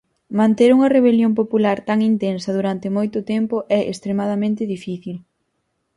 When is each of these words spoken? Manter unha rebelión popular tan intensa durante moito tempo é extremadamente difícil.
Manter 0.39 0.69
unha 0.75 0.91
rebelión 0.95 1.31
popular 1.39 1.77
tan 1.89 1.99
intensa 2.11 2.49
durante 2.57 2.87
moito 2.97 3.17
tempo 3.33 3.55
é 3.79 3.81
extremadamente 3.91 4.63
difícil. 4.73 5.15